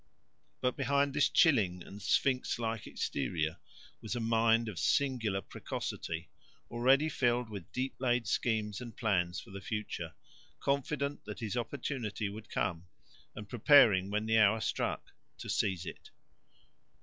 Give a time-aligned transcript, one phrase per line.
[0.61, 3.57] But behind this chilling and sphinx like exterior
[4.01, 6.27] was a mind of singular precocity,
[6.71, 10.15] already filled with deep laid schemes and plans for the future,
[10.59, 12.87] confident that his opportunity would come,
[13.35, 16.09] and preparing when the hour struck to seize it.